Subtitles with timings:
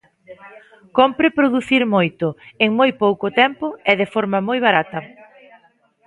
[0.97, 2.27] Cómpre producir moito,
[2.65, 4.99] en moi pouco tempo e de forma moi barata.